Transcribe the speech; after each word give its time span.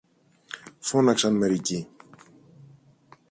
φώναξαν 0.79 1.33
μερικοί. 1.35 1.87